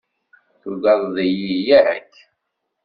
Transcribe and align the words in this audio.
Tugadeḍ-iyi, 0.61 1.55
yak? 1.67 2.11